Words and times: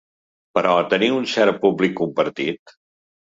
¿Però 0.57 0.71
teniu 0.93 1.17
un 1.17 1.27
cert 1.33 1.59
públic 1.67 1.93
compartit? 2.01 2.75